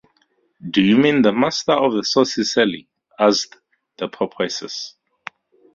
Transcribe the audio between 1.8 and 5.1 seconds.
The Saucy Sally?” asked the porpoises.